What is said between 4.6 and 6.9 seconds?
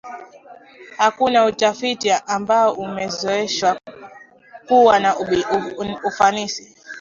kuwa na ufanisi